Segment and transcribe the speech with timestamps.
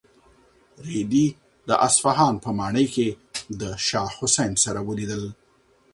[0.87, 1.27] رېدي
[1.67, 3.07] د اصفهان په ماڼۍ کې
[3.59, 5.23] د شاه حسین سره ولیدل.